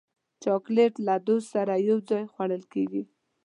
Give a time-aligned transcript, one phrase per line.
[0.43, 3.03] چاکلېټ له دوست سره یو ځای خوړل کېږي.